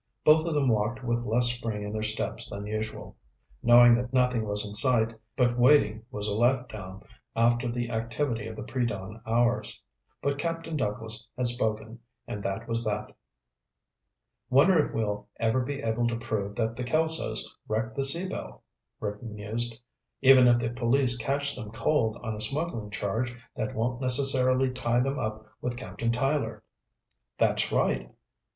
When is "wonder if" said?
14.49-14.91